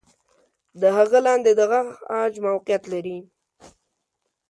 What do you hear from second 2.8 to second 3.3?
لري.